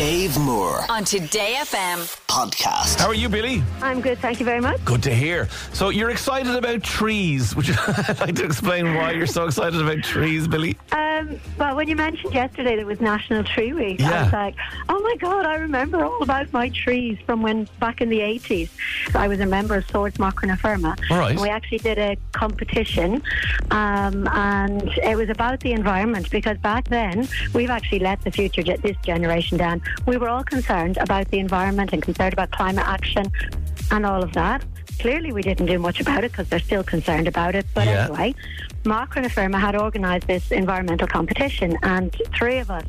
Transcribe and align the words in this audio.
Dave 0.00 0.38
Moore 0.38 0.86
on 0.88 1.04
Today 1.04 1.56
FM. 1.58 1.98
Podcast. 2.30 3.00
How 3.00 3.08
are 3.08 3.14
you, 3.14 3.28
Billie? 3.28 3.60
I'm 3.82 4.00
good, 4.00 4.16
thank 4.20 4.38
you 4.38 4.46
very 4.46 4.60
much. 4.60 4.84
Good 4.84 5.02
to 5.02 5.12
hear. 5.12 5.48
So 5.72 5.88
you're 5.88 6.10
excited 6.10 6.54
about 6.54 6.80
trees. 6.84 7.56
Would 7.56 7.66
you 7.66 7.74
like 8.20 8.36
to 8.36 8.44
explain 8.44 8.94
why 8.94 9.10
you're 9.10 9.26
so 9.26 9.46
excited 9.46 9.80
about 9.80 10.04
trees, 10.04 10.46
Billie? 10.46 10.78
Um, 10.92 11.40
well, 11.58 11.74
when 11.74 11.88
you 11.88 11.96
mentioned 11.96 12.32
yesterday 12.32 12.76
that 12.76 12.78
it 12.78 12.86
was 12.86 13.00
National 13.00 13.42
Tree 13.42 13.72
Week, 13.72 14.00
I 14.00 14.22
was 14.22 14.32
like, 14.32 14.54
oh 14.88 15.00
my 15.00 15.16
God, 15.16 15.44
I 15.44 15.56
remember 15.56 16.04
all 16.04 16.22
about 16.22 16.52
my 16.52 16.68
trees 16.68 17.18
from 17.26 17.42
when 17.42 17.68
back 17.80 18.00
in 18.00 18.08
the 18.08 18.20
80s. 18.20 18.70
I 19.16 19.26
was 19.26 19.40
a 19.40 19.46
member 19.46 19.74
of 19.74 19.90
Swords 19.90 20.16
Macra 20.18 20.46
na 20.46 20.54
Feirme. 20.54 20.96
All 21.10 21.18
right. 21.18 21.38
We 21.38 21.48
actually 21.48 21.78
did 21.78 21.98
a 21.98 22.16
competition, 22.30 23.22
um, 23.72 24.28
and 24.28 24.86
it 25.02 25.16
was 25.16 25.30
about 25.30 25.58
the 25.60 25.72
environment 25.72 26.30
because 26.30 26.58
back 26.58 26.86
then 26.86 27.26
we've 27.54 27.70
actually 27.70 27.98
let 27.98 28.22
the 28.22 28.30
future, 28.30 28.62
ge- 28.62 28.80
this 28.82 28.96
generation 29.02 29.58
down. 29.58 29.82
We 30.06 30.16
were 30.16 30.28
all 30.28 30.44
concerned 30.44 30.96
about 30.98 31.28
the 31.32 31.40
environment 31.40 31.92
and 31.92 32.00
concerned 32.20 32.32
about 32.34 32.50
climate 32.50 32.86
action 32.86 33.24
and 33.90 34.04
all 34.04 34.22
of 34.22 34.30
that. 34.34 34.62
Clearly, 34.98 35.32
we 35.32 35.40
didn't 35.40 35.64
do 35.66 35.78
much 35.78 36.00
about 36.02 36.22
it 36.22 36.32
because 36.32 36.48
they're 36.50 36.58
still 36.58 36.84
concerned 36.84 37.26
about 37.26 37.54
it. 37.54 37.64
But 37.72 37.86
Yeah. 37.86 38.04
anyway, 38.04 38.34
Macra 38.84 39.22
na 39.22 39.28
Feirme 39.28 39.58
had 39.58 39.74
organised 39.74 40.26
this 40.26 40.50
environmental 40.50 41.06
competition, 41.06 41.78
and 41.82 42.14
three 42.36 42.58
of 42.58 42.70
us 42.70 42.84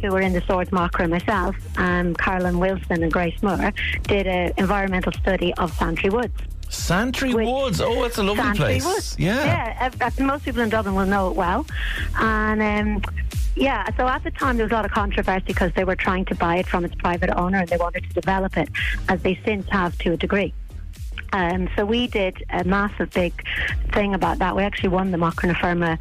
who 0.00 0.08
were 0.10 0.20
in 0.20 0.32
the 0.32 0.40
Swords 0.48 0.70
Macra, 0.70 1.08
myself, 1.08 1.54
um, 1.78 2.14
Carolyn 2.16 2.58
Wilson 2.58 3.04
and 3.04 3.12
Grace 3.12 3.40
Moore, 3.40 3.72
did 4.02 4.26
an 4.26 4.52
environmental 4.58 5.12
study 5.12 5.54
of 5.54 5.72
Santry 5.74 6.10
Woods. 6.10 6.34
Santry 6.68 7.34
Woods. 7.34 7.80
Oh, 7.80 8.02
it's 8.02 8.18
a 8.18 8.22
lovely 8.24 8.42
Santry 8.42 8.64
place. 8.64 8.84
Woods. 8.84 9.16
Yeah. 9.16 9.44
Yeah, 9.44 9.90
uh, 10.00 10.10
most 10.24 10.44
people 10.44 10.62
in 10.62 10.70
Dublin 10.70 10.96
will 10.96 11.06
know 11.06 11.28
it 11.30 11.36
well. 11.36 11.64
And 12.18 12.60
um, 12.60 13.02
yeah, 13.56 13.88
so 13.96 14.06
at 14.08 14.24
the 14.24 14.30
time 14.30 14.56
there 14.56 14.64
was 14.64 14.72
a 14.72 14.74
lot 14.74 14.84
of 14.84 14.90
controversy 14.90 15.44
because 15.46 15.72
they 15.74 15.84
were 15.84 15.96
trying 15.96 16.24
to 16.26 16.34
buy 16.34 16.56
it 16.56 16.66
from 16.66 16.84
its 16.84 16.94
private 16.94 17.30
owner 17.36 17.58
and 17.58 17.68
they 17.68 17.76
wanted 17.76 18.04
to 18.04 18.12
develop 18.14 18.56
it, 18.56 18.68
as 19.08 19.22
they 19.22 19.38
since 19.44 19.68
have 19.68 19.96
to 19.98 20.12
a 20.12 20.16
degree. 20.16 20.54
Um, 21.32 21.68
so 21.76 21.84
we 21.84 22.06
did 22.06 22.44
a 22.50 22.64
massive 22.64 23.10
big 23.10 23.32
thing 23.92 24.14
about 24.14 24.38
that. 24.38 24.54
We 24.54 24.62
actually 24.62 24.90
won 24.90 25.10
the 25.10 25.18
Macra 25.18 25.46
na 25.46 25.54
Feirme 25.54 25.98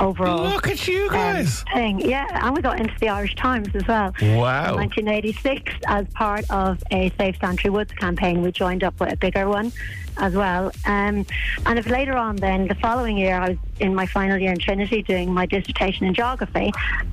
overall 0.00 0.44
Look 0.44 0.68
at 0.68 0.88
you 0.88 1.04
um, 1.08 1.12
guys. 1.12 1.62
thing. 1.72 2.00
Yeah, 2.00 2.26
and 2.46 2.56
we 2.56 2.62
got 2.62 2.80
into 2.80 2.94
the 2.98 3.08
Irish 3.08 3.34
Times 3.36 3.68
as 3.74 3.86
well. 3.86 4.12
Wow. 4.20 4.70
In 4.70 4.76
1986, 4.76 5.72
as 5.86 6.06
part 6.08 6.50
of 6.50 6.82
a 6.90 7.12
Safe 7.18 7.36
Santry 7.40 7.70
Woods 7.70 7.92
campaign, 7.92 8.42
we 8.42 8.50
joined 8.50 8.82
up 8.82 8.98
with 8.98 9.12
a 9.12 9.16
bigger 9.16 9.48
one 9.48 9.72
as 10.16 10.34
well. 10.34 10.72
Um, 10.86 11.26
and 11.66 11.78
if 11.78 11.86
later 11.88 12.16
on, 12.16 12.36
then 12.36 12.68
the 12.68 12.74
following 12.76 13.16
year, 13.16 13.36
I 13.36 13.50
was 13.50 13.58
in 13.80 13.94
my 13.94 14.06
final 14.06 14.38
year 14.38 14.52
in 14.52 14.58
Trinity 14.58 15.02
doing 15.02 15.32
my 15.32 15.46
dissertation 15.46 16.06
in 16.06 16.14
geography. 16.14 16.72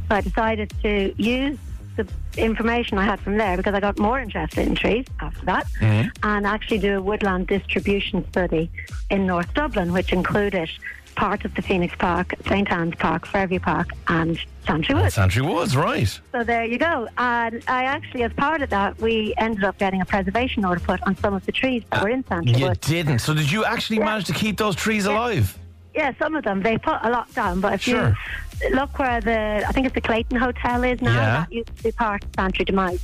So 0.09 0.15
I 0.15 0.21
decided 0.21 0.73
to 0.83 1.13
use 1.17 1.57
the 1.95 2.07
information 2.37 2.97
I 2.97 3.05
had 3.05 3.19
from 3.19 3.37
there 3.37 3.57
because 3.57 3.73
I 3.73 3.79
got 3.79 3.97
more 3.99 4.19
interested 4.19 4.67
in 4.67 4.75
trees 4.75 5.05
after 5.19 5.45
that 5.45 5.67
mm-hmm. 5.79 6.09
and 6.23 6.47
actually 6.47 6.79
do 6.79 6.97
a 6.97 7.01
woodland 7.01 7.47
distribution 7.47 8.27
study 8.29 8.69
in 9.09 9.25
North 9.25 9.53
Dublin, 9.53 9.91
which 9.93 10.13
included 10.13 10.69
part 11.15 11.43
of 11.43 11.53
the 11.55 11.61
Phoenix 11.61 11.93
Park, 11.97 12.33
St 12.47 12.71
Anne's 12.71 12.95
Park, 12.95 13.27
Fairview 13.27 13.59
Park, 13.59 13.89
and 14.07 14.39
Santry 14.65 14.95
Woods. 14.95 15.15
Santry 15.15 15.41
Woods, 15.41 15.75
right. 15.75 16.07
So 16.31 16.43
there 16.43 16.65
you 16.65 16.77
go. 16.77 17.07
And 17.17 17.61
I 17.67 17.83
actually, 17.83 18.23
as 18.23 18.31
part 18.33 18.61
of 18.61 18.69
that, 18.69 18.97
we 18.99 19.33
ended 19.37 19.63
up 19.63 19.77
getting 19.77 20.01
a 20.01 20.05
preservation 20.05 20.63
order 20.63 20.79
put 20.79 21.01
on 21.03 21.17
some 21.17 21.33
of 21.33 21.45
the 21.45 21.51
trees 21.51 21.83
that 21.91 22.01
uh, 22.01 22.03
were 22.03 22.09
in 22.09 22.25
Santry 22.27 22.53
You 22.53 22.67
Woods. 22.67 22.87
You 22.89 22.95
didn't. 22.95 23.19
So 23.19 23.33
did 23.33 23.51
you 23.51 23.65
actually 23.65 23.97
Yeah. 23.97 24.05
manage 24.05 24.25
to 24.27 24.33
keep 24.33 24.57
those 24.57 24.75
trees 24.75 25.05
alive? 25.05 25.57
Yeah, 25.93 26.13
some 26.19 26.35
of 26.35 26.43
them. 26.43 26.61
They 26.61 26.77
put 26.77 26.97
a 27.03 27.09
lot 27.09 27.33
down, 27.33 27.59
but 27.61 27.73
if 27.73 27.81
Sure. 27.81 28.15
you 28.61 28.69
look 28.75 28.97
where 28.99 29.19
the, 29.21 29.65
I 29.67 29.71
think 29.71 29.85
it's 29.87 29.95
the 29.95 30.01
Clayton 30.01 30.37
Hotel 30.37 30.83
is 30.83 31.01
now, 31.01 31.13
Yeah. 31.15 31.25
that 31.41 31.51
used 31.51 31.75
to 31.77 31.83
be 31.83 31.91
part 31.91 32.23
of 32.23 32.29
Santry 32.35 32.65
Demesne. 32.65 32.99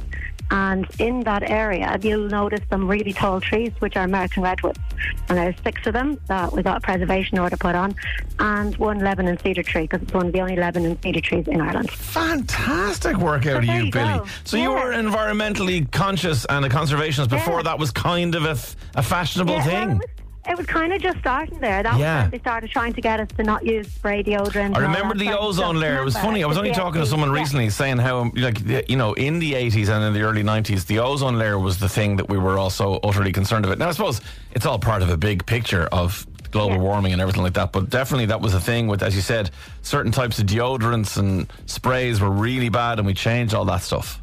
And 0.50 0.88
in 0.98 1.20
that 1.26 1.44
area, 1.52 2.00
you'll 2.02 2.30
notice 2.30 2.62
some 2.70 2.88
really 2.88 3.12
tall 3.12 3.42
trees, 3.42 3.74
which 3.80 3.98
are 3.98 4.06
American 4.06 4.44
redwoods. 4.44 4.80
And 5.28 5.38
there's 5.38 5.56
six 5.62 5.86
of 5.86 5.92
them 5.92 6.18
that 6.28 6.54
we 6.54 6.64
got 6.64 6.78
a 6.78 6.80
preservation 6.80 7.38
order 7.38 7.58
put 7.58 7.76
on, 7.76 7.94
and 8.40 8.74
one 8.78 9.00
Lebanon 9.00 9.38
cedar 9.40 9.62
tree, 9.62 9.82
because 9.82 10.02
it's 10.04 10.14
one 10.14 10.28
of 10.28 10.32
the 10.32 10.40
only 10.40 10.56
Lebanon 10.56 10.98
cedar 11.02 11.20
trees 11.20 11.50
in 11.50 11.60
Ireland. 11.60 11.92
Fantastic 11.92 13.18
work 13.18 13.46
out 13.46 13.58
of 13.58 13.66
you, 13.66 13.74
you 13.74 13.92
Billie. 13.92 14.20
go. 14.20 14.26
So 14.46 14.56
you 14.56 14.72
were 14.72 14.94
environmentally 14.94 15.92
conscious 15.92 16.46
and 16.46 16.64
a 16.66 16.70
conservationist 16.70 17.30
before 17.30 17.58
Yeah. 17.58 17.64
that 17.64 17.80
was 17.80 17.92
kind 17.92 18.34
of 18.36 18.46
a, 18.46 18.52
f- 18.52 18.78
a 18.96 19.04
fashionable 19.04 19.56
Yeah, 19.56 19.64
thing. 19.64 19.98
was, 19.98 20.08
it 20.50 20.58
was 20.58 20.66
kind 20.66 20.94
of 20.94 21.02
just 21.02 21.20
starting 21.20 21.60
there. 21.60 21.84
That 21.84 21.98
Yeah. 22.00 22.16
was 22.16 22.22
when 22.24 22.32
they 22.32 22.40
started 22.40 22.70
trying 22.72 22.94
to 22.94 23.02
get 23.02 23.20
us 23.20 23.28
to 23.38 23.44
not 23.44 23.66
use 23.66 23.88
spray 23.92 24.24
deodorant. 24.24 24.76
I 24.76 24.80
remember 24.80 25.16
the 25.16 25.38
ozone 25.38 25.80
layer. 25.80 26.00
It 26.00 26.06
was 26.06 26.18
funny. 26.18 26.44
I 26.44 26.48
was 26.48 26.58
only 26.58 26.72
talking 26.72 27.02
to 27.02 27.06
CFC. 27.06 27.10
someone 27.10 27.30
Yeah. 27.34 27.40
recently 27.42 27.70
saying 27.70 27.98
how, 27.98 28.32
like, 28.36 28.90
you 28.90 28.96
know, 28.98 29.14
in 29.14 29.40
the 29.40 29.54
80s 29.56 29.90
and 29.90 30.04
in 30.04 30.14
the 30.14 30.22
early 30.22 30.44
90s, 30.44 30.86
the 30.86 31.00
ozone 31.00 31.38
layer 31.38 31.60
was 31.60 31.78
the 31.78 31.90
thing 31.90 32.16
that 32.18 32.30
we 32.30 32.38
were 32.38 32.58
also 32.58 33.00
utterly 33.04 33.32
concerned 33.32 33.66
about. 33.66 33.78
Now, 33.78 33.90
I 33.90 33.92
suppose 33.92 34.22
it's 34.54 34.66
all 34.66 34.80
part 34.80 35.02
of 35.02 35.10
a 35.10 35.18
big 35.18 35.46
picture 35.46 35.88
of 35.92 36.26
global 36.52 36.76
Yeah. 36.76 36.82
warming 36.82 37.12
and 37.14 37.22
everything 37.22 37.44
like 37.44 37.54
that, 37.54 37.72
but 37.74 37.90
definitely 37.90 38.28
that 38.28 38.40
was 38.40 38.54
a 38.54 38.60
thing 38.60 38.88
with, 38.88 39.04
as 39.04 39.16
you 39.16 39.22
said, 39.22 39.52
certain 39.82 40.12
types 40.14 40.40
of 40.40 40.46
deodorants 40.46 41.18
and 41.18 41.52
sprays 41.66 42.22
were 42.22 42.30
really 42.32 42.70
bad, 42.70 43.00
and 43.00 43.06
we 43.06 43.14
changed 43.14 43.54
all 43.54 43.66
that 43.66 43.82
stuff. 43.84 44.22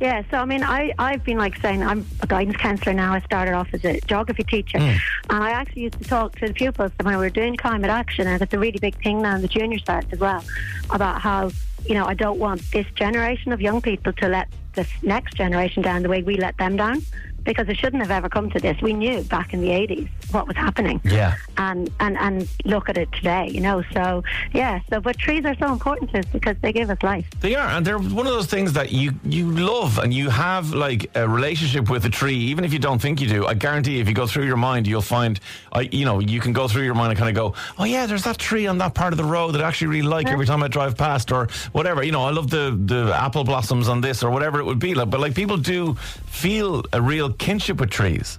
Yeah, 0.00 0.22
so 0.30 0.38
I 0.38 0.46
mean, 0.46 0.62
I, 0.62 0.94
I've 0.98 1.24
been 1.24 1.36
like 1.36 1.58
saying, 1.60 1.82
I'm 1.82 2.06
a 2.22 2.26
guidance 2.26 2.56
counsellor 2.56 2.94
now. 2.94 3.12
I 3.12 3.20
started 3.20 3.52
off 3.52 3.68
as 3.74 3.84
a 3.84 4.00
geography 4.00 4.44
teacher. 4.44 4.78
Hmm. 4.78 4.96
And 5.28 5.44
I 5.44 5.50
actually 5.50 5.82
used 5.82 5.98
to 5.98 6.04
talk 6.04 6.36
to 6.38 6.48
the 6.48 6.54
pupils 6.54 6.90
when 7.02 7.14
we 7.14 7.20
were 7.20 7.28
doing 7.28 7.54
climate 7.54 7.90
action, 7.90 8.26
and 8.26 8.40
it's 8.40 8.54
a 8.54 8.58
really 8.58 8.78
big 8.78 9.00
thing 9.02 9.20
now 9.20 9.36
in 9.36 9.42
the 9.42 9.48
junior 9.48 9.78
side 9.80 10.06
as 10.10 10.18
well, 10.18 10.42
about 10.88 11.20
how, 11.20 11.50
you 11.84 11.94
know, 11.94 12.06
I 12.06 12.14
don't 12.14 12.38
want 12.38 12.62
this 12.72 12.86
generation 12.94 13.52
of 13.52 13.60
young 13.60 13.82
people 13.82 14.14
to 14.14 14.28
let 14.28 14.48
this 14.74 14.88
next 15.02 15.34
generation 15.34 15.82
down 15.82 16.02
the 16.02 16.08
way 16.08 16.22
we 16.22 16.36
let 16.38 16.56
them 16.56 16.76
down. 16.76 17.02
Because 17.44 17.68
it 17.68 17.76
shouldn't 17.76 18.02
have 18.02 18.10
ever 18.10 18.28
come 18.28 18.50
to 18.50 18.58
this. 18.58 18.80
We 18.82 18.92
knew 18.92 19.22
back 19.22 19.52
in 19.54 19.60
the 19.60 19.68
80s 19.68 20.08
what 20.32 20.46
was 20.46 20.56
happening. 20.56 21.00
Yeah. 21.04 21.36
And, 21.56 21.90
and, 22.00 22.16
and 22.18 22.48
look 22.64 22.88
at 22.88 22.98
it 22.98 23.10
today, 23.12 23.48
you 23.48 23.60
know. 23.60 23.82
So, 23.92 24.22
yeah, 24.52 24.80
so, 24.90 25.00
but 25.00 25.18
trees 25.18 25.44
are 25.44 25.56
so 25.56 25.72
important 25.72 26.10
to 26.12 26.18
us 26.18 26.26
because 26.32 26.56
they 26.62 26.72
give 26.72 26.90
us 26.90 27.02
life. 27.02 27.26
They 27.40 27.54
are, 27.54 27.68
and 27.68 27.86
they're 27.86 27.98
one 27.98 28.26
of 28.26 28.32
those 28.32 28.46
things 28.46 28.72
that 28.74 28.92
you 28.92 29.12
you 29.24 29.50
love, 29.50 29.98
and 29.98 30.12
you 30.12 30.30
have 30.30 30.72
like 30.72 31.10
a 31.16 31.28
relationship 31.28 31.88
with 31.90 32.04
a 32.04 32.10
tree, 32.10 32.36
even 32.36 32.64
if 32.64 32.72
you 32.72 32.78
don't 32.78 33.00
think 33.00 33.20
you 33.20 33.28
do. 33.28 33.46
I 33.46 33.54
guarantee, 33.54 34.00
if 34.00 34.08
you 34.08 34.14
go 34.14 34.26
through 34.26 34.46
your 34.46 34.56
mind, 34.56 34.86
you'll 34.86 35.02
find, 35.02 35.40
I 35.72 35.88
you 35.92 36.04
know, 36.04 36.20
you 36.20 36.40
can 36.40 36.52
go 36.52 36.68
through 36.68 36.84
your 36.84 36.94
mind 36.94 37.10
and 37.10 37.18
kind 37.18 37.30
of 37.30 37.36
go, 37.36 37.54
oh 37.78 37.84
yeah, 37.84 38.06
there's 38.06 38.24
that 38.24 38.38
tree 38.38 38.66
on 38.66 38.78
that 38.78 38.94
part 38.94 39.12
of 39.12 39.16
the 39.16 39.24
road 39.24 39.52
that 39.52 39.62
I 39.62 39.68
actually 39.68 39.88
really 39.88 40.08
like 40.08 40.26
every 40.26 40.46
time 40.46 40.62
I 40.62 40.68
drive 40.68 40.96
past, 40.96 41.32
or 41.32 41.48
whatever. 41.72 42.02
You 42.02 42.12
know, 42.12 42.24
I 42.24 42.30
love 42.30 42.50
the 42.50 42.78
the 42.84 43.14
apple 43.14 43.44
blossoms 43.44 43.88
on 43.88 44.00
this, 44.00 44.22
or 44.22 44.30
whatever 44.30 44.60
it 44.60 44.64
would 44.64 44.78
be. 44.78 44.94
Like, 44.94 45.10
but 45.10 45.20
like 45.20 45.34
people 45.34 45.56
do 45.56 45.94
feel 46.26 46.84
a 46.92 47.00
real 47.00 47.29
kinship 47.38 47.80
with 47.80 47.90
trees. 47.90 48.38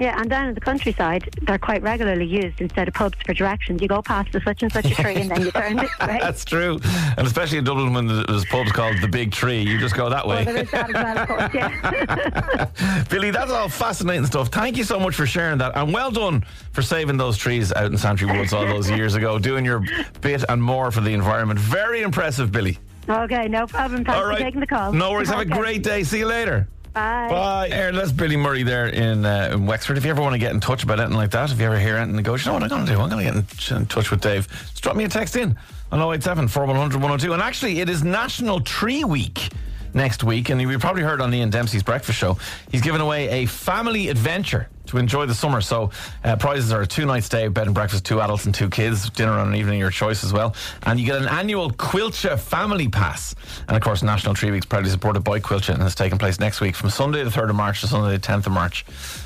Yeah, 0.00 0.18
and 0.18 0.30
down 0.30 0.48
in 0.48 0.54
the 0.54 0.62
countryside, 0.62 1.28
they're 1.42 1.58
quite 1.58 1.82
regularly 1.82 2.24
used 2.24 2.62
instead 2.62 2.88
of 2.88 2.94
pubs 2.94 3.18
for 3.26 3.34
directions. 3.34 3.82
You 3.82 3.88
go 3.88 4.00
past 4.00 4.32
the 4.32 4.40
such 4.40 4.62
and 4.62 4.72
such 4.72 4.86
a 4.86 4.94
tree 4.94 5.16
and 5.16 5.30
then 5.30 5.42
you 5.42 5.50
turn 5.50 5.76
this 5.76 5.90
way. 6.00 6.16
That's 6.18 6.42
true, 6.42 6.80
and 7.18 7.26
especially 7.26 7.58
in 7.58 7.64
Dublin 7.64 7.92
when 7.92 8.06
there's 8.06 8.46
pubs 8.46 8.72
called 8.72 8.96
the 9.02 9.08
Big 9.08 9.30
Tree, 9.30 9.60
you 9.60 9.78
just 9.78 9.94
go 9.94 10.08
that 10.08 10.24
oh, 10.24 10.28
way. 10.28 10.46
Well, 10.46 10.54
there 10.54 10.62
is 10.62 10.70
that 10.70 10.88
as 10.88 10.94
well, 10.94 11.18
of 11.18 11.28
course, 11.28 11.54
yeah. 11.54 13.04
Billie, 13.10 13.30
that's 13.30 13.50
all 13.50 13.68
fascinating 13.68 14.24
stuff. 14.24 14.48
Thank 14.48 14.78
you 14.78 14.84
so 14.84 14.98
much 14.98 15.14
for 15.14 15.26
sharing 15.26 15.58
that. 15.58 15.76
And 15.76 15.92
well 15.92 16.10
done 16.10 16.46
for 16.72 16.80
saving 16.80 17.18
those 17.18 17.36
trees 17.36 17.70
out 17.74 17.92
in 17.92 17.98
Santry 17.98 18.26
Woods 18.26 18.54
all 18.54 18.64
those 18.64 18.88
years 18.88 19.16
ago, 19.16 19.38
doing 19.38 19.66
your 19.66 19.84
bit 20.22 20.44
and 20.48 20.62
more 20.62 20.90
for 20.90 21.02
the 21.02 21.12
environment. 21.12 21.60
Very 21.60 22.00
impressive, 22.00 22.50
Billie. 22.50 22.78
okay, 23.06 23.48
no 23.48 23.66
problem. 23.66 24.06
Thanks 24.06 24.18
all 24.18 24.26
right. 24.26 24.38
for 24.38 24.44
taking 24.44 24.60
the 24.60 24.66
call. 24.66 24.94
No 24.94 25.10
worries. 25.10 25.28
Have 25.28 25.40
a 25.40 25.44
great 25.44 25.82
day. 25.82 26.04
See 26.04 26.20
you 26.20 26.26
later. 26.26 26.68
Bye. 26.92 27.28
Bye. 27.28 27.68
Aaron, 27.70 27.94
that's 27.94 28.12
Billie 28.12 28.36
Murray 28.36 28.62
there 28.62 28.88
in, 28.88 29.24
uh, 29.24 29.50
in 29.52 29.66
Wexford. 29.66 29.96
If 29.96 30.04
you 30.04 30.10
ever 30.10 30.22
want 30.22 30.34
to 30.34 30.38
get 30.38 30.52
in 30.52 30.60
touch 30.60 30.82
about 30.82 30.98
anything 31.00 31.16
like 31.16 31.30
that, 31.30 31.52
if 31.52 31.58
you 31.58 31.66
ever 31.66 31.78
hear 31.78 31.96
anything 31.96 32.16
and 32.16 32.24
go, 32.24 32.34
you 32.34 32.44
know 32.46 32.54
what 32.54 32.62
I'm 32.64 32.68
going 32.68 32.86
to 32.86 32.92
do? 32.92 33.00
I'm 33.00 33.08
going 33.08 33.24
to 33.26 33.32
get 33.32 33.70
in, 33.70 33.76
in 33.76 33.86
touch 33.86 34.10
with 34.10 34.20
Dave. 34.20 34.48
Just 34.48 34.82
drop 34.82 34.96
me 34.96 35.04
a 35.04 35.08
text 35.08 35.36
in 35.36 35.56
on 35.92 36.00
087 36.00 36.48
4100 36.48 36.96
102. 36.96 37.32
And 37.32 37.42
actually, 37.42 37.80
it 37.80 37.88
is 37.88 38.02
National 38.02 38.60
Tree 38.60 39.04
Week 39.04 39.50
next 39.94 40.24
week. 40.24 40.50
And 40.50 40.60
you've 40.60 40.80
probably 40.80 41.02
heard 41.02 41.20
on 41.20 41.32
Ian 41.32 41.50
Dempsey's 41.50 41.82
breakfast 41.82 42.18
show, 42.18 42.36
he's 42.70 42.82
giving 42.82 43.00
away 43.00 43.42
a 43.42 43.46
family 43.46 44.08
adventure 44.08 44.68
to 44.90 44.98
enjoy 44.98 45.26
the 45.26 45.34
summer. 45.34 45.60
So 45.60 45.90
uh, 46.24 46.36
prizes 46.36 46.72
are 46.72 46.82
a 46.82 46.86
two 46.86 47.06
night 47.06 47.24
stay, 47.24 47.48
bed 47.48 47.66
and 47.66 47.74
breakfast, 47.74 48.04
two 48.04 48.20
adults 48.20 48.44
and 48.46 48.54
two 48.54 48.68
kids, 48.68 49.08
dinner 49.10 49.32
on 49.32 49.48
an 49.48 49.54
evening, 49.54 49.78
your 49.78 49.90
choice 49.90 50.22
as 50.24 50.32
well. 50.32 50.54
And 50.82 50.98
you 51.00 51.06
get 51.06 51.20
an 51.20 51.28
annual 51.28 51.70
Coillte 51.70 52.38
family 52.38 52.88
pass. 52.88 53.34
And 53.68 53.76
of 53.76 53.82
course, 53.82 54.02
National 54.02 54.34
Tree 54.34 54.50
Week 54.50 54.62
is 54.62 54.66
proudly 54.66 54.90
supported 54.90 55.20
by 55.20 55.40
Coillte 55.40 55.72
and 55.72 55.82
it's 55.82 55.94
taking 55.94 56.18
place 56.18 56.38
next 56.38 56.60
week 56.60 56.74
from 56.74 56.90
Sunday 56.90 57.24
the 57.24 57.30
3rd 57.30 57.50
of 57.50 57.56
March 57.56 57.80
to 57.80 57.86
Sunday 57.86 58.16
the 58.16 58.22
10th 58.22 58.46
of 58.46 58.52
March. 58.52 58.84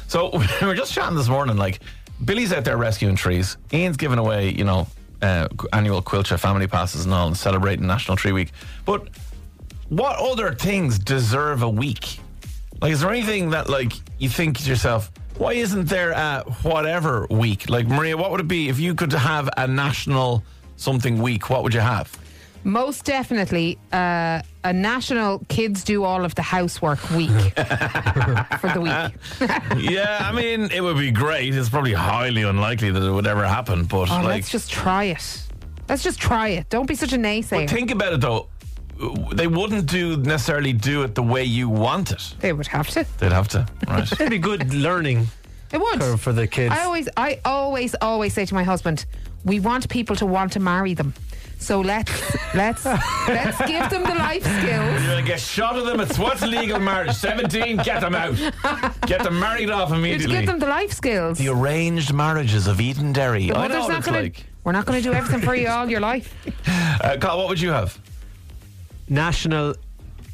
So 0.09 0.31
we 0.61 0.67
were 0.67 0.75
just 0.75 0.93
chatting 0.93 1.17
this 1.17 1.29
morning, 1.29 1.57
like 1.57 1.81
Billie's 2.25 2.53
out 2.53 2.65
there 2.65 2.77
rescuing 2.77 3.17
trees. 3.17 3.57
Ian's 3.73 3.97
giving 3.97 4.19
away, 4.19 4.51
you 4.51 4.65
know, 4.65 4.87
uh, 5.23 5.49
annual 5.73 6.03
Coillte 6.03 6.39
family 6.39 6.67
passes 6.67 7.05
and 7.05 7.15
all 7.15 7.27
and 7.27 7.37
celebrating 7.37 7.87
National 7.87 8.17
Tree 8.17 8.33
Week. 8.33 8.53
But 8.85 9.09
what 9.89 10.19
other 10.19 10.55
things 10.55 10.99
deserve 10.99 11.63
a 11.63 11.69
week? 11.69 12.19
Like, 12.85 12.93
is 12.93 13.01
there 13.01 13.09
anything 13.09 13.49
that, 13.49 13.71
like, 13.71 13.95
you 14.19 14.29
think 14.29 14.59
to 14.59 14.69
yourself, 14.69 15.11
why 15.39 15.55
isn't 15.55 15.89
there 15.89 16.11
a 16.11 16.45
whatever 16.61 17.27
week? 17.31 17.71
Like, 17.71 17.87
Maria, 17.87 18.15
what 18.15 18.31
would 18.31 18.41
it 18.41 18.47
be 18.49 18.69
if 18.69 18.79
you 18.79 18.95
could 18.95 19.11
have 19.15 19.49
a 19.57 19.67
national 19.67 20.43
something 20.77 21.23
week? 21.23 21.49
What 21.49 21.63
would 21.63 21.73
you 21.73 21.81
have? 21.81 22.15
Most 22.63 23.07
definitely 23.07 23.79
uh, 23.91 24.43
a 24.65 24.73
national 24.75 25.39
kids 25.49 25.83
do 25.83 26.05
all 26.05 26.27
of 26.27 26.35
the 26.35 26.43
housework 26.43 26.99
week 27.13 27.31
for 28.61 28.71
the 28.75 28.81
week. 28.83 29.81
yeah, 29.91 30.19
I 30.21 30.33
mean, 30.33 30.71
it 30.71 30.83
would 30.83 30.99
be 30.99 31.11
great. 31.11 31.55
It's 31.55 31.71
probably 31.71 31.95
highly 31.95 32.43
unlikely 32.43 32.91
that 32.91 33.03
it 33.03 33.11
would 33.11 33.27
ever 33.27 33.47
happen, 33.47 33.85
but 33.85 34.11
Oh, 34.11 34.17
like, 34.17 34.25
let's 34.25 34.51
just 34.51 34.71
try 34.71 35.05
it. 35.05 35.43
Let's 35.89 36.03
just 36.03 36.19
try 36.21 36.49
it. 36.49 36.69
Don't 36.69 36.87
be 36.87 36.95
such 36.95 37.15
a 37.15 37.19
naysayer. 37.19 37.67
think 37.67 37.91
about 37.91 38.13
it 38.13 38.21
though. 38.21 38.51
They 39.33 39.47
wouldn't 39.47 39.87
do 39.87 40.17
necessarily 40.17 40.73
do 40.73 41.03
it 41.03 41.15
the 41.15 41.23
way 41.23 41.45
you 41.45 41.69
want 41.69 42.13
it. 42.13 42.35
they 42.41 42.53
would 42.53 42.67
have 42.69 42.89
to. 42.91 43.05
They'd 43.19 43.33
have 43.33 43.49
to, 43.49 43.67
right? 43.89 44.11
It'd 44.13 44.31
be 44.31 44.39
good 44.39 44.73
learning 44.73 45.27
It 45.73 45.79
would. 45.81 46.01
curve 46.01 46.21
for 46.21 46.33
the 46.33 46.47
kids. 46.47 46.73
I 46.75 46.85
always, 46.85 47.09
I 47.17 47.41
always, 47.45 47.95
always 48.01 48.33
say 48.35 48.45
to 48.47 48.55
my 48.55 48.63
husband, 48.63 49.05
we 49.45 49.61
want 49.61 49.89
people 49.89 50.17
to 50.17 50.27
want 50.27 50.53
to 50.53 50.61
marry 50.61 50.95
them. 50.95 51.13
So 51.59 51.81
let's 51.81 52.11
let's 52.55 52.85
let's 52.85 53.59
give 53.67 53.89
them 53.91 54.03
the 54.03 54.15
life 54.15 54.43
skills. 54.43 55.03
You're 55.03 55.15
gonna 55.15 55.23
get 55.27 55.41
shot 55.41 55.77
of 55.77 55.87
them. 55.87 56.01
It's 56.01 56.19
what's 56.19 56.43
legal 56.43 56.79
marriage. 56.79 57.13
Seventeen, 57.15 57.79
get 57.79 58.01
them 58.01 58.15
out. 58.15 58.37
Get 59.07 59.23
them 59.23 59.39
married 59.41 59.71
off 59.71 59.89
To 59.89 59.95
immediately. 59.95 60.37
give 60.37 60.47
them 60.47 60.59
the 60.59 60.67
life 60.67 60.93
skills. 60.93 61.39
the 61.39 61.49
arranged 61.49 62.13
marriages 62.13 62.67
of 62.67 62.79
Edenderry. 62.79 63.49
The 63.49 63.57
I 63.57 63.69
know 63.69 63.75
mother's 63.75 63.81
what 63.83 63.89
not 63.89 63.99
it's 63.99 64.07
gonna, 64.07 64.23
like. 64.23 64.45
We're 64.65 64.73
not 64.73 64.85
going 64.87 65.03
to 65.03 65.09
do 65.09 65.15
everything 65.15 65.41
for 65.43 65.55
you 65.55 65.69
all 65.69 65.89
your 65.91 66.01
life. 66.01 66.35
Uh, 66.67 67.17
Carl, 67.21 67.37
what 67.39 67.49
would 67.49 67.61
you 67.61 67.71
have? 67.71 67.99
National 69.09 69.75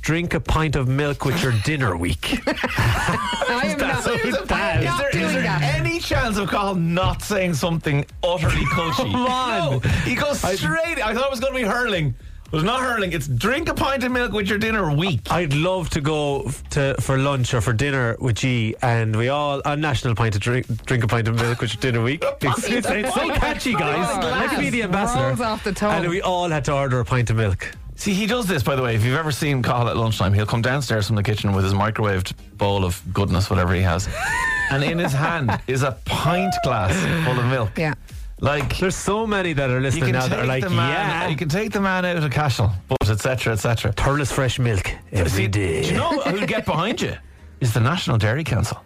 Drink 0.03 0.33
a 0.33 0.41
Pint 0.41 0.77
of 0.77 0.89
Milk 0.89 1.25
with 1.27 1.43
Your 1.43 1.53
Dinner 1.65 1.95
Week. 1.97 2.41
I 2.47 3.63
am 3.67 3.79
not, 3.79 4.03
so 4.03 4.15
I 4.15 4.19
am 4.19 4.47
bad. 4.47 4.85
not 4.85 4.95
is 4.95 4.99
there, 4.99 5.11
doing 5.13 5.25
is 5.25 5.33
there 5.35 5.43
that. 5.43 5.63
any 5.79 6.01
chance 6.01 6.39
of 6.39 6.49
Carl 6.49 6.75
not 6.75 7.21
saying 7.21 7.53
something 7.55 8.07
utterly 8.25 8.65
culty? 8.67 8.97
Come 9.13 9.15
on. 9.17 9.73
No, 9.73 9.79
he 10.05 10.15
goes 10.15 10.41
straight. 10.41 11.05
I 11.05 11.13
thought 11.13 11.27
it 11.27 11.31
was 11.31 11.41
going 11.41 11.53
to 11.53 11.59
be 11.59 11.65
hurling. 11.67 12.15
It 12.47 12.53
was 12.53 12.65
not 12.65 12.81
hurling. 12.81 13.13
It's 13.13 13.29
drink 13.29 13.69
a 13.69 13.75
pint 13.75 14.03
of 14.03 14.11
milk 14.11 14.33
with 14.33 14.49
your 14.49 14.59
dinner 14.59 14.91
week. 14.93 15.31
I'd 15.31 15.53
love 15.53 15.91
to 15.91 16.01
go 16.01 16.45
f- 16.45 16.69
to 16.71 16.97
for 16.99 17.17
lunch 17.19 17.53
or 17.55 17.61
for 17.61 17.73
dinner 17.73 18.17
with 18.19 18.37
G, 18.37 18.75
and 18.83 19.15
we 19.15 19.29
all 19.29 19.61
a 19.65 19.77
National 19.77 20.17
Pint 20.17 20.35
of 20.35 20.41
drink 20.41 20.67
drink 20.87 21.05
a 21.05 21.07
pint 21.07 21.29
of 21.29 21.37
milk 21.37 21.61
with 21.61 21.75
your 21.75 21.81
dinner 21.81 22.03
week. 22.03 22.25
It's, 22.43 22.65
it's, 22.69 22.89
it's 22.91 23.15
so 23.15 23.29
catchy, 23.35 23.75
guys. 23.75 24.17
Let 24.25 24.59
me 24.59 24.65
be 24.65 24.71
the 24.71 24.83
ambassador. 24.85 25.27
rolls 25.29 25.41
off 25.43 25.63
the 25.63 25.73
tongue. 25.73 25.93
And 26.03 26.09
we 26.11 26.23
all 26.23 26.49
had 26.49 26.65
to 26.65 26.73
order 26.75 26.99
a 26.99 27.05
pint 27.05 27.29
of 27.31 27.37
milk. 27.37 27.71
See, 28.01 28.15
he 28.15 28.27
does 28.27 28.47
this, 28.47 28.63
by 28.63 28.77
the 28.77 28.83
way. 28.83 28.95
If 28.95 29.05
you've 29.05 29.19
ever 29.19 29.31
seen 29.31 29.63
Carl 29.63 29.87
at 29.91 29.97
lunchtime, 29.97 30.33
he'll 30.33 30.47
come 30.47 30.63
downstairs 30.63 31.07
from 31.07 31.17
the 31.17 31.23
kitchen 31.23 31.53
with 31.53 31.65
his 31.65 31.75
microwaved 31.75 32.33
bowl 32.57 32.83
of 32.87 33.01
goodness, 33.13 33.51
whatever 33.51 33.75
he 33.75 33.83
has. 33.83 34.09
and 34.71 34.83
in 34.83 34.99
his 34.99 35.13
hand 35.13 35.61
is 35.67 35.83
a 35.83 35.93
pint 36.07 36.55
glass 36.65 36.95
full 37.27 37.39
of 37.39 37.45
milk. 37.47 37.77
Yeah. 37.77 37.93
Like, 38.41 38.79
There's 38.79 38.97
so 38.97 39.27
many 39.27 39.53
that 39.53 39.69
are 39.69 39.81
listening 39.83 40.13
now 40.13 40.27
that 40.27 40.39
are 40.39 40.47
like, 40.47 40.63
man, 40.63 40.73
yeah, 40.73 41.29
you 41.29 41.37
can 41.37 41.51
take 41.51 41.73
the 41.73 41.81
man 41.83 42.07
out 42.07 42.17
of 42.17 42.31
Cashel, 42.31 42.73
but 42.89 43.07
etc. 43.07 43.53
etc. 43.53 43.93
Thurles 43.93 44.33
fresh 44.33 44.59
milk 44.59 44.91
every 45.13 45.29
See, 45.31 45.47
day. 45.47 45.83
do 45.83 45.89
you 45.89 45.95
know 45.99 46.21
who'll 46.23 46.47
get 46.47 46.65
behind 46.75 47.03
you? 47.03 47.15
Is 47.61 47.75
the 47.75 47.81
National 47.81 48.17
Dairy 48.17 48.45
Council. 48.45 48.83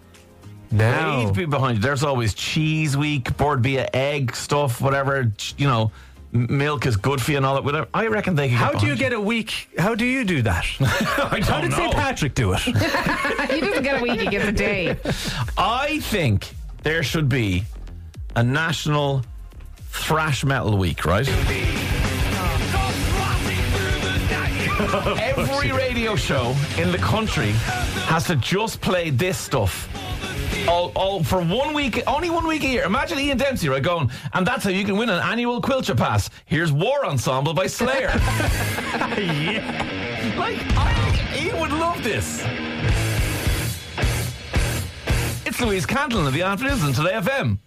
now, 0.73 1.27
They'd 1.27 1.35
be 1.37 1.45
behind 1.45 1.77
you. 1.77 1.83
There's 1.83 2.03
always 2.03 2.35
cheese 2.35 2.97
week, 2.97 3.37
board 3.37 3.63
be 3.63 3.79
egg 3.79 4.35
stuff, 4.35 4.81
whatever. 4.81 5.31
You 5.57 5.69
know, 5.69 5.83
m- 5.85 5.93
milk 6.35 6.85
is 6.85 6.97
good 6.97 7.23
for 7.23 7.31
you 7.31 7.37
and 7.39 7.47
all 7.47 7.55
that. 7.55 7.65
Whatever. 7.65 7.89
I 7.95 8.09
reckon 8.09 8.35
they 8.35 8.49
could. 8.49 8.59
how 8.59 8.73
get 8.73 8.81
do 8.81 8.87
you 8.87 8.93
behind 8.95 9.13
get 9.13 9.15
a 9.15 9.21
week? 9.21 9.69
How 9.79 9.95
do 9.95 10.05
you 10.05 10.25
do 10.25 10.43
that? 10.43 10.67
I 10.81 11.41
How 11.41 11.61
don't 11.61 11.71
did 11.71 11.73
St. 11.73 11.95
Patrick 11.95 12.35
do 12.35 12.53
it? 12.53 12.61
he 12.61 13.61
doesn't 13.61 13.83
get 13.83 14.01
a 14.01 14.03
week, 14.03 14.21
he 14.21 14.27
gets 14.27 14.47
a 14.47 14.53
day. 14.53 14.97
I 15.57 16.01
think 16.01 16.55
there 16.83 17.03
should 17.03 17.29
be 17.29 17.65
a 18.37 18.43
national 18.43 19.23
thrash 19.91 20.45
metal 20.45 20.77
week, 20.77 21.05
right? 21.05 21.29
Every 25.19 25.73
radio 25.73 26.17
show 26.17 26.55
in 26.79 26.91
the 26.91 26.99
country 26.99 27.53
has 28.07 28.27
to 28.27 28.37
just 28.37 28.81
play 28.81 29.11
this 29.11 29.39
stuff. 29.39 29.89
All, 30.69 30.93
all 30.95 31.23
for 31.23 31.43
one 31.43 31.75
week, 31.75 32.03
only 32.07 32.31
one 32.31 32.47
week 32.47 32.65
a 32.65 32.69
year. 32.69 32.85
Imagine 32.85 33.19
Ian 33.19 33.37
Dempsey, 33.37 33.69
right? 33.69 33.83
Going, 33.83 34.11
and 34.33 34.47
that's 34.47 34.65
how 34.65 34.71
you 34.71 34.85
can 34.85 34.97
win 34.97 35.11
an 35.11 35.21
annual 35.21 35.61
Coillte 35.61 35.97
Pass. 35.97 36.31
Here's 36.47 36.73
War 36.73 37.05
Ensemble 37.05 37.53
by 37.53 37.67
Slayer. 37.67 38.09
yeah. 39.19 40.35
Like, 40.39 40.59
I, 40.77 41.37
Ian 41.39 41.61
would 41.61 41.73
love 41.73 42.03
this. 42.03 42.43
It's 45.47 45.61
Louise 45.61 45.85
Cantillon 45.85 46.27
of 46.27 46.33
the 46.33 46.43
Afternoons 46.43 46.83
on 46.83 46.93
Today 46.95 47.13
FM. 47.13 47.59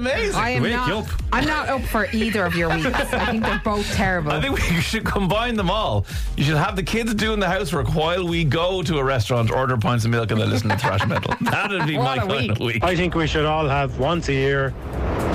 Amazing. 0.00 0.34
I 0.36 0.50
am 0.50 0.62
Wake 0.62 0.72
not. 0.72 0.90
up. 0.90 1.06
I'm 1.32 1.44
not 1.46 1.68
up 1.68 1.82
for 1.82 2.06
either 2.12 2.44
of 2.44 2.54
your 2.54 2.68
weeks. 2.74 2.86
I 2.86 3.26
think 3.26 3.42
they're 3.44 3.60
both 3.64 3.86
terrible. 3.94 4.32
I 4.32 4.40
think 4.40 4.56
we 4.56 4.62
should 4.80 5.04
combine 5.04 5.56
them 5.56 5.70
all. 5.70 6.06
You 6.36 6.44
should 6.44 6.56
have 6.56 6.76
the 6.76 6.82
kids 6.82 7.14
doing 7.14 7.40
the 7.40 7.48
housework 7.48 7.94
while 7.94 8.26
we 8.26 8.44
go 8.44 8.82
to 8.82 8.98
a 8.98 9.04
restaurant, 9.04 9.50
order 9.50 9.76
pints 9.76 10.04
of 10.04 10.10
milk, 10.10 10.30
and 10.30 10.40
then 10.40 10.50
listen 10.50 10.68
to 10.70 10.76
thrash 10.78 11.06
metal. 11.06 11.34
That'd 11.40 11.86
be 11.86 11.96
What 11.96 12.04
my 12.04 12.14
a 12.16 12.26
kind 12.26 12.30
week. 12.30 12.50
of 12.52 12.58
week. 12.60 12.84
I 12.84 12.96
think 12.96 13.14
we 13.14 13.26
should 13.26 13.44
all 13.44 13.68
have 13.68 13.98
once 13.98 14.28
a 14.28 14.32
year. 14.34 14.72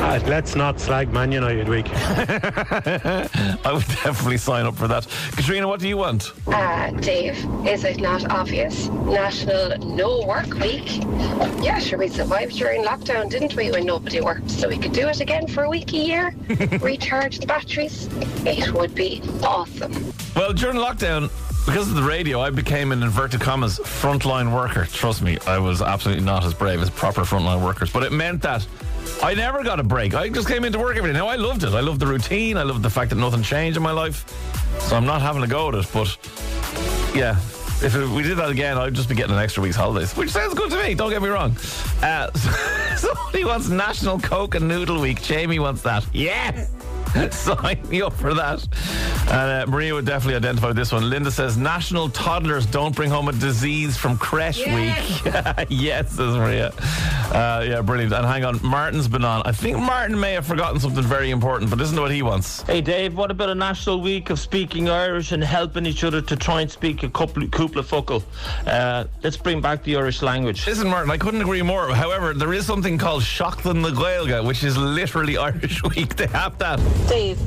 Uh, 0.03 0.19
let's 0.27 0.53
not 0.53 0.81
slag 0.81 1.13
Man 1.13 1.31
United 1.31 1.69
week. 1.69 1.87
I 1.93 3.71
would 3.73 3.87
definitely 3.87 4.37
sign 4.37 4.65
up 4.65 4.75
for 4.75 4.85
that. 4.89 5.07
Katrina, 5.31 5.65
what 5.65 5.79
do 5.79 5.87
you 5.87 5.95
want? 5.95 6.33
Uh, 6.45 6.91
Dave, 6.91 7.37
is 7.65 7.85
it 7.85 8.01
not 8.01 8.29
obvious? 8.29 8.89
National 8.89 9.77
No 9.77 10.25
Work 10.27 10.55
Week. 10.55 10.97
Yeah, 11.63 11.79
sure, 11.79 11.97
we 11.99 12.09
survived 12.09 12.57
during 12.57 12.83
lockdown, 12.83 13.29
didn't 13.29 13.55
we, 13.55 13.71
when 13.71 13.85
nobody 13.85 14.19
worked? 14.19 14.51
So 14.51 14.67
we 14.67 14.77
could 14.77 14.91
do 14.91 15.07
it 15.07 15.21
again 15.21 15.47
for 15.47 15.63
a 15.63 15.69
week 15.69 15.93
a 15.93 15.97
year, 15.97 16.35
recharge 16.81 17.39
the 17.39 17.47
batteries. 17.47 18.09
It 18.45 18.73
would 18.73 18.93
be 18.93 19.21
awesome. 19.41 20.13
Well, 20.35 20.51
during 20.51 20.75
lockdown, 20.75 21.31
because 21.65 21.89
of 21.89 21.95
the 21.95 22.03
radio, 22.03 22.41
I 22.41 22.49
became 22.49 22.91
an 22.91 23.03
inverted 23.03 23.39
commas 23.39 23.79
frontline 23.79 24.53
worker. 24.53 24.85
Trust 24.85 25.21
me, 25.21 25.37
I 25.47 25.59
was 25.59 25.81
absolutely 25.81 26.23
not 26.23 26.43
as 26.43 26.53
brave 26.53 26.81
as 26.81 26.89
proper 26.89 27.21
frontline 27.21 27.63
workers, 27.63 27.91
but 27.91 28.03
it 28.03 28.11
meant 28.11 28.41
that 28.41 28.67
I 29.21 29.33
never 29.33 29.63
got 29.63 29.79
a 29.79 29.83
break. 29.83 30.13
I 30.13 30.29
just 30.29 30.47
came 30.47 30.65
into 30.65 30.79
work 30.79 30.97
every 30.97 31.11
day. 31.11 31.17
Now 31.17 31.27
I 31.27 31.35
loved 31.35 31.63
it. 31.63 31.73
I 31.73 31.79
loved 31.79 31.99
the 31.99 32.07
routine. 32.07 32.57
I 32.57 32.63
loved 32.63 32.83
the 32.83 32.89
fact 32.89 33.09
that 33.11 33.15
nothing 33.17 33.43
changed 33.43 33.77
in 33.77 33.83
my 33.83 33.91
life. 33.91 34.25
So 34.81 34.97
I'm 34.97 35.05
not 35.05 35.21
having 35.21 35.41
to 35.41 35.47
go 35.47 35.69
at 35.69 35.75
it. 35.75 35.87
But 35.93 36.17
yeah, 37.15 37.37
if 37.81 37.95
we 37.95 38.23
did 38.23 38.37
that 38.37 38.49
again, 38.49 38.77
I'd 38.77 38.93
just 38.93 39.07
be 39.09 39.15
getting 39.15 39.33
an 39.35 39.41
extra 39.41 39.63
week's 39.63 39.75
holidays, 39.75 40.15
which 40.15 40.29
sounds 40.31 40.53
good 40.53 40.71
to 40.71 40.83
me. 40.83 40.95
Don't 40.95 41.09
get 41.09 41.21
me 41.21 41.29
wrong. 41.29 41.55
Uh, 42.01 42.31
somebody 42.97 43.45
wants 43.45 43.69
National 43.69 44.19
Coke 44.19 44.55
and 44.55 44.67
Noodle 44.67 44.99
Week. 44.99 45.21
Jamie 45.21 45.59
wants 45.59 45.81
that. 45.83 46.05
Yes. 46.13 46.69
Sign 47.31 47.87
me 47.89 48.01
up 48.01 48.13
for 48.13 48.33
that. 48.33 48.67
And 49.29 49.69
uh, 49.69 49.71
Maria 49.71 49.93
would 49.93 50.05
definitely 50.05 50.35
identify 50.35 50.67
with 50.67 50.75
this 50.75 50.91
one. 50.91 51.09
Linda 51.09 51.31
says 51.31 51.57
National 51.57 52.09
Toddlers 52.09 52.65
Don't 52.65 52.95
Bring 52.95 53.09
Home 53.09 53.29
a 53.29 53.31
Disease 53.33 53.97
from 53.97 54.17
Creche 54.17 54.65
Week. 54.67 55.33
yes, 55.69 56.11
says 56.11 56.35
Maria. 56.35 56.71
Uh, 57.33 57.65
yeah, 57.67 57.81
brilliant. 57.81 58.13
And 58.13 58.25
hang 58.25 58.43
on, 58.43 58.59
Martin's 58.63 59.07
been 59.07 59.25
on. 59.25 59.41
I 59.45 59.51
think 59.51 59.77
Martin 59.77 60.19
may 60.19 60.33
have 60.33 60.45
forgotten 60.45 60.79
something 60.79 61.03
very 61.03 61.31
important, 61.31 61.69
but 61.69 61.79
listen 61.79 61.95
to 61.95 62.01
what 62.01 62.11
he 62.11 62.21
wants. 62.21 62.61
Hey 62.63 62.81
Dave, 62.81 63.15
what 63.15 63.31
about 63.31 63.49
a 63.49 63.55
national 63.55 64.01
week 64.01 64.29
of 64.29 64.39
speaking 64.39 64.89
Irish 64.89 65.31
and 65.31 65.43
helping 65.43 65.85
each 65.85 66.03
other 66.03 66.21
to 66.21 66.35
try 66.35 66.61
and 66.61 66.69
speak 66.69 67.03
a 67.03 67.09
couple 67.09 67.43
cúpla 67.43 67.83
focal? 67.83 68.23
Uh, 68.67 69.05
let's 69.23 69.37
bring 69.37 69.61
back 69.61 69.83
the 69.83 69.95
Irish 69.95 70.21
language. 70.21 70.67
Listen, 70.67 70.87
Martin, 70.89 71.09
I 71.09 71.17
couldn't 71.17 71.41
agree 71.41 71.61
more. 71.61 71.87
However, 71.95 72.33
there 72.33 72.53
is 72.53 72.65
something 72.65 72.97
called 72.97 73.23
Seachtain 73.23 73.81
na 73.81 73.89
Gaeilge, 73.89 74.45
which 74.45 74.63
is 74.63 74.77
literally 74.77 75.37
Irish 75.49 75.81
Week. 75.83 76.15
They 76.15 76.27
have 76.27 76.57
that. 76.59 76.79
Dave, 77.07 77.39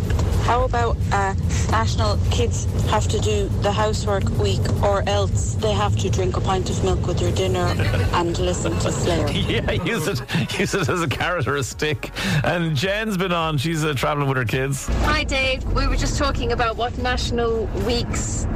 how 0.47 0.63
about 0.63 0.97
uh, 1.13 1.35
National 1.73 2.17
Kids 2.31 2.67
have 2.89 3.09
to 3.09 3.19
do 3.19 3.49
the 3.63 3.73
housework 3.73 4.29
week 4.39 4.61
or 4.81 5.03
else 5.09 5.55
they 5.55 5.73
have 5.73 5.97
to 5.97 6.09
drink 6.09 6.37
a 6.37 6.41
pint 6.41 6.71
of 6.71 6.85
milk 6.85 7.05
with 7.05 7.19
their 7.19 7.33
dinner 7.33 7.59
and 8.13 8.39
listen 8.39 8.73
to 8.79 8.93
Slayer? 8.93 9.29
Yeah, 9.29 9.73
use 9.73 10.07
it, 10.07 10.21
use 10.59 10.73
it 10.73 10.89
as 10.89 11.03
a 11.03 11.09
carrot 11.09 11.49
or 11.49 11.57
a 11.57 11.65
stick. 11.65 12.13
And 12.45 12.77
Jen's 12.77 13.17
been 13.17 13.33
on. 13.33 13.59
She's 13.59 13.85
uh, 13.85 13.95
traveling 13.95 14.29
with 14.29 14.37
her 14.37 14.45
kids. 14.45 14.87
Hi, 15.03 15.25
Dave. 15.25 15.65
We 15.73 15.89
were 15.89 15.97
just 15.97 16.17
talking 16.17 16.53
about 16.53 16.77
what 16.77 16.97
national 16.99 17.65
weeks 17.85 18.47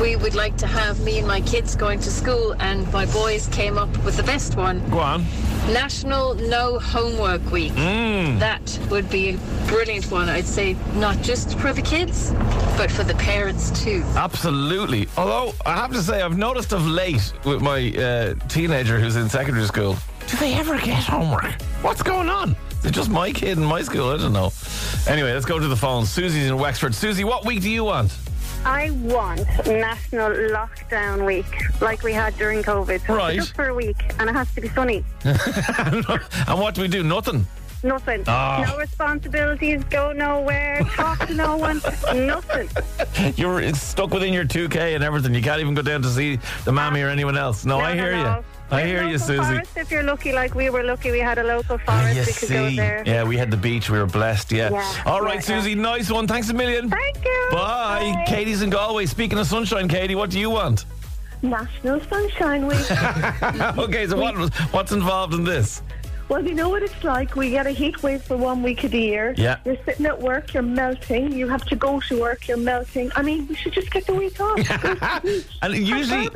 we 0.00 0.16
would 0.16 0.34
like 0.34 0.56
to 0.58 0.66
have 0.66 1.00
me 1.00 1.18
and 1.18 1.26
my 1.26 1.40
kids 1.42 1.74
going 1.74 2.00
to 2.00 2.10
school, 2.10 2.54
and 2.60 2.90
my 2.92 3.06
boys 3.06 3.46
came 3.48 3.78
up 3.78 3.88
with 4.04 4.16
the 4.16 4.22
best 4.22 4.56
one 4.56 4.78
Go 4.90 4.98
on. 4.98 5.24
National 5.72 6.34
No 6.34 6.78
Homework 6.78 7.50
Week. 7.50 7.74
That 7.74 8.78
would 8.90 9.08
be 9.10 9.30
a 9.30 9.38
brilliant 9.66 10.10
one, 10.10 10.28
I'd 10.28 10.46
say, 10.46 10.76
not 10.94 11.20
just 11.22 11.58
for 11.58 11.72
the 11.72 11.82
kids, 11.82 12.32
but 12.76 12.90
for 12.90 13.04
the 13.04 13.14
parents 13.14 13.70
too. 13.82 14.02
Absolutely. 14.14 15.08
Although 15.16 15.54
I 15.64 15.74
have 15.74 15.92
to 15.92 16.02
say, 16.02 16.22
I've 16.22 16.38
noticed 16.38 16.72
of 16.72 16.86
late 16.86 17.32
with 17.44 17.62
my 17.62 17.90
uh, 17.92 18.34
teenager 18.48 19.00
who's 19.00 19.16
in 19.16 19.28
secondary 19.28 19.66
school, 19.66 19.96
do 20.28 20.36
they 20.36 20.54
ever 20.54 20.78
get 20.78 21.02
homework? 21.02 21.60
What's 21.82 22.02
going 22.02 22.28
on? 22.28 22.56
Is 22.80 22.86
it 22.86 22.90
just 22.92 23.10
my 23.10 23.32
kid 23.32 23.58
in 23.58 23.64
my 23.64 23.82
school? 23.82 24.10
I 24.10 24.16
don't 24.18 24.32
know. 24.32 24.52
Anyway, 25.08 25.32
let's 25.32 25.46
go 25.46 25.58
to 25.58 25.68
the 25.68 25.76
phone. 25.76 26.04
Susie's 26.04 26.48
in 26.48 26.58
Wexford. 26.58 26.94
Susie, 26.94 27.24
what 27.24 27.44
week 27.44 27.62
do 27.62 27.70
you 27.70 27.84
want? 27.84 28.16
I 28.64 28.90
want 29.02 29.46
National 29.66 30.30
Lockdown 30.30 31.26
Week, 31.26 31.46
like 31.80 32.02
we 32.02 32.12
had 32.12 32.36
during 32.36 32.62
COVID. 32.62 33.06
So 33.06 33.14
Right. 33.14 33.36
Just 33.36 33.54
for 33.54 33.68
a 33.68 33.74
week, 33.74 33.96
and 34.18 34.28
it 34.28 34.34
has 34.34 34.52
to 34.54 34.60
be 34.60 34.68
sunny. 34.68 35.04
and 35.24 36.60
what 36.60 36.74
do 36.74 36.82
we 36.82 36.88
do? 36.88 37.02
Nothing. 37.02 37.46
Nothing. 37.82 38.24
Oh. 38.26 38.64
No 38.66 38.78
responsibilities. 38.78 39.84
Go 39.84 40.12
nowhere. 40.12 40.82
Talk 40.94 41.26
to 41.26 41.34
no 41.34 41.56
one. 41.56 41.80
Nothing. 42.14 42.68
You're 43.36 43.72
stuck 43.74 44.10
within 44.10 44.32
your 44.32 44.44
2K 44.44 44.94
and 44.94 45.04
everything. 45.04 45.34
You 45.34 45.42
can't 45.42 45.60
even 45.60 45.74
go 45.74 45.82
down 45.82 46.02
to 46.02 46.08
see 46.08 46.38
the 46.64 46.72
mammy 46.72 47.02
ah. 47.02 47.06
or 47.06 47.08
anyone 47.10 47.36
else. 47.36 47.64
No, 47.64 47.78
I 47.78 47.94
hear 47.94 48.16
you. 48.16 48.44
I 48.70 48.84
hear 48.84 49.04
you, 49.08 49.16
Susie. 49.18 49.42
Forest, 49.42 49.76
if 49.76 49.90
you're 49.92 50.02
lucky, 50.02 50.32
like 50.32 50.54
we 50.54 50.70
were 50.70 50.82
lucky, 50.82 51.12
we 51.12 51.20
had 51.20 51.38
a 51.38 51.44
local 51.44 51.78
Ah, 51.86 52.00
forest. 52.00 52.16
you 52.16 52.22
we 52.26 52.32
could 52.32 52.48
go 52.48 52.70
there. 52.82 53.02
Yeah, 53.06 53.22
we 53.22 53.36
had 53.36 53.50
the 53.50 53.56
beach. 53.56 53.88
We 53.88 53.98
were 53.98 54.06
blessed. 54.06 54.50
Yeah. 54.50 54.70
Yeah, 54.70 55.02
All 55.06 55.20
right, 55.20 55.36
yeah, 55.36 55.40
Susie. 55.60 55.74
Nice 55.76 56.10
one. 56.10 56.26
Thanks 56.26 56.48
a 56.50 56.54
million. 56.54 56.90
Thank 56.90 57.24
you. 57.24 57.48
Bye. 57.52 58.12
Bye. 58.16 58.24
Katie's 58.26 58.62
in 58.62 58.70
Galway. 58.70 59.06
Speaking 59.06 59.38
of 59.38 59.46
sunshine, 59.46 59.86
Katie, 59.88 60.16
what 60.16 60.30
do 60.30 60.40
you 60.40 60.50
want? 60.50 60.84
National 61.42 62.00
Sunshine 62.00 62.66
Week. 62.66 62.90
okay, 63.78 64.06
so 64.08 64.16
what, 64.18 64.34
what's 64.72 64.90
involved 64.90 65.34
in 65.34 65.44
this? 65.44 65.82
Well, 66.28 66.44
you 66.44 66.54
know 66.54 66.68
what 66.68 66.82
it's 66.82 67.04
like. 67.04 67.36
We 67.36 67.50
get 67.50 67.66
a 67.66 67.70
heat 67.70 68.02
wave 68.02 68.22
for 68.22 68.36
one 68.36 68.62
week 68.62 68.82
of 68.84 68.90
the 68.90 69.00
year. 69.00 69.34
Yeah. 69.36 69.58
You're 69.64 69.76
sitting 69.84 70.06
at 70.06 70.20
work, 70.20 70.54
you're 70.54 70.62
melting. 70.62 71.32
You 71.32 71.48
have 71.48 71.64
to 71.66 71.76
go 71.76 72.00
to 72.00 72.20
work, 72.20 72.48
you're 72.48 72.56
melting. 72.56 73.10
I 73.14 73.22
mean, 73.22 73.46
we 73.46 73.54
should 73.54 73.72
just 73.72 73.90
get 73.90 74.06
the 74.06 74.14
week 74.14 74.40
off. 74.40 74.56
The. 75.26 75.44
And 75.62 75.74
it 75.74 75.82
usually, 75.82 76.28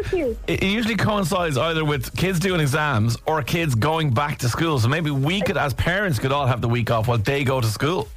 it 0.46 0.62
usually 0.62 0.96
coincides 0.96 1.58
either 1.58 1.84
with 1.84 2.16
kids 2.16 2.38
doing 2.38 2.60
exams 2.60 3.16
or 3.26 3.42
kids 3.42 3.74
going 3.74 4.10
back 4.10 4.38
to 4.38 4.48
school. 4.48 4.78
So 4.78 4.88
maybe 4.88 5.10
we 5.10 5.40
could, 5.40 5.56
as 5.56 5.74
parents, 5.74 6.18
could 6.18 6.32
all 6.32 6.46
have 6.46 6.60
the 6.60 6.68
week 6.68 6.90
off 6.90 7.08
while 7.08 7.18
they 7.18 7.44
go 7.44 7.60
to 7.60 7.66
school. 7.66 8.08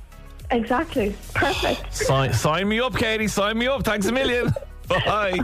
Exactly. 0.51 1.15
Perfect. 1.33 1.93
Sign, 1.93 2.33
sign 2.33 2.67
me 2.67 2.79
up, 2.79 2.95
Katie. 2.95 3.27
Sign 3.27 3.57
me 3.57 3.67
up. 3.67 3.83
Thanks 3.83 4.05
a 4.07 4.11
million. 4.11 4.53
Bye. 4.87 5.39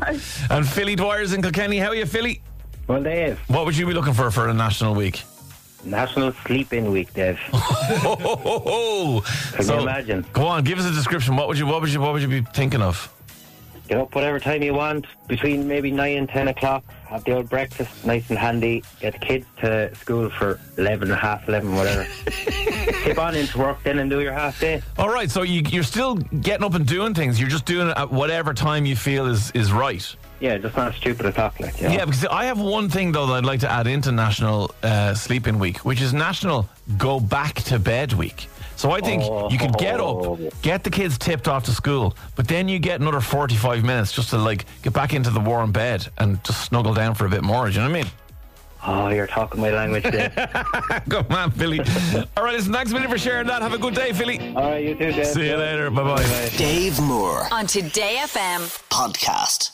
And 0.49 0.67
Philly 0.67 0.95
Dwyer's 0.95 1.33
in 1.33 1.41
Kilkenny. 1.41 1.79
How 1.79 1.89
are 1.89 1.95
you, 1.95 2.05
Philly? 2.05 2.41
Well, 2.87 3.01
Dave, 3.03 3.39
What 3.47 3.65
would 3.65 3.77
you 3.77 3.85
be 3.85 3.93
looking 3.93 4.13
for 4.13 4.29
for 4.31 4.47
a 4.47 4.53
national 4.53 4.95
week? 4.95 5.23
National 5.83 6.31
Sleep-In 6.45 6.91
Week, 6.91 7.13
Dave. 7.13 7.37
Ho. 7.53 9.21
Can 9.53 9.67
you 9.67 9.79
imagine? 9.79 10.25
Go 10.33 10.45
on, 10.45 10.63
give 10.63 10.79
us 10.79 10.85
a 10.85 10.91
description. 10.91 11.35
What 11.35 11.47
would 11.47 11.57
you, 11.57 11.65
what 11.65 11.81
would 11.81 11.89
you, 11.91 12.01
what 12.01 12.13
would 12.13 12.21
you 12.21 12.27
be 12.27 12.41
thinking 12.53 12.81
of? 12.81 13.13
Get 13.87 13.97
up 13.97 14.13
whatever 14.13 14.39
time 14.39 14.61
you 14.61 14.75
want, 14.75 15.07
between 15.27 15.67
maybe 15.67 15.89
9 15.89 16.15
and 16.15 16.29
10 16.29 16.49
o'clock, 16.49 16.83
have 17.07 17.23
the 17.23 17.31
old 17.31 17.49
breakfast 17.49 18.05
nice 18.05 18.29
and 18.29 18.37
handy, 18.37 18.83
get 18.99 19.13
the 19.13 19.19
kids 19.19 19.47
to 19.61 19.93
school 19.95 20.29
for 20.29 20.59
11 20.77 21.09
or 21.09 21.15
half 21.15 21.47
11, 21.49 21.75
whatever. 21.75 22.05
Tip 23.03 23.17
on 23.17 23.33
into 23.35 23.57
work 23.57 23.81
then 23.81 23.97
and 23.97 24.07
do 24.07 24.21
your 24.21 24.33
half 24.33 24.59
day. 24.59 24.83
All 24.99 25.09
right, 25.09 25.31
so 25.31 25.41
you, 25.41 25.63
you're 25.69 25.81
still 25.81 26.15
getting 26.15 26.63
up 26.63 26.75
and 26.75 26.85
doing 26.85 27.15
things. 27.15 27.39
You're 27.39 27.49
just 27.49 27.65
doing 27.65 27.87
it 27.87 27.97
at 27.97 28.11
whatever 28.11 28.53
time 28.53 28.85
you 28.85 28.95
feel 28.95 29.25
is, 29.25 29.49
is 29.51 29.71
right. 29.71 30.15
Yeah, 30.39 30.57
just 30.57 30.75
not 30.77 30.93
stupid 30.95 31.25
o'clock, 31.25 31.59
like, 31.59 31.79
you 31.81 31.87
know. 31.89 31.93
Yeah, 31.93 32.05
because 32.05 32.25
I 32.25 32.45
have 32.45 32.59
one 32.59 32.89
thing 32.89 33.11
though 33.11 33.27
that 33.27 33.33
I'd 33.33 33.45
like 33.45 33.59
to 33.61 33.69
add 33.69 33.87
into 33.87 34.11
National 34.11 34.73
uh, 34.83 35.13
Sleeping 35.13 35.59
Week, 35.59 35.79
which 35.79 36.01
is 36.01 36.13
National 36.13 36.69
Go 36.97 37.19
Back 37.19 37.55
to 37.63 37.77
Bed 37.79 38.13
Week. 38.13 38.47
So 38.77 38.91
I 38.91 39.01
think 39.01 39.23
you 39.51 39.57
could 39.57 39.77
get 39.77 39.99
up, 39.99 40.39
get 40.61 40.85
the 40.85 40.89
kids 40.89 41.17
tipped 41.17 41.49
off 41.49 41.65
to 41.65 41.71
school, 41.71 42.15
but 42.37 42.47
then 42.47 42.69
you 42.69 42.79
get 42.79 43.01
another 43.01 43.19
forty-five 43.19 43.83
minutes 43.83 44.13
just 44.13 44.29
to 44.29 44.37
like 44.37 44.63
get 44.81 44.93
back 44.93 45.13
into 45.13 45.29
the 45.31 45.39
warm 45.41 45.73
bed 45.73 46.07
and 46.17 46.41
just 46.45 46.63
snuggle 46.63 46.93
down 46.93 47.13
for 47.13 47.25
a 47.25 47.29
bit 47.29 47.43
more. 47.43 47.65
Do 47.67 47.73
you 47.73 47.79
know 47.81 47.89
what 47.89 47.97
I 47.97 48.03
mean? 48.03 48.11
Oh, 48.87 49.09
you're 49.09 49.27
talking 49.27 49.59
my 49.59 49.71
language 49.71 50.03
there. 50.03 50.29
Come 51.09 51.25
on, 51.31 51.51
Philly. 51.51 51.81
All 52.37 52.45
right, 52.45 52.53
listen, 52.55 52.71
thanks 52.71 52.91
a 52.91 52.93
minute 52.93 53.09
for 53.09 53.17
sharing 53.17 53.47
that. 53.47 53.61
Have 53.61 53.73
a 53.73 53.77
good 53.77 53.93
day, 53.95 54.13
Philly. 54.13 54.39
All 54.55 54.71
right, 54.71 54.81
you 54.81 54.95
too, 54.95 55.11
Dave. 55.11 55.27
See 55.27 55.49
you 55.49 55.57
later. 55.57 55.91
Bye 55.91 56.03
bye. 56.03 56.49
Dave 56.55 56.97
Moore 57.01 57.49
On 57.51 57.67
Today 57.67 58.15
FM. 58.21 58.61
podcast. 58.89 59.71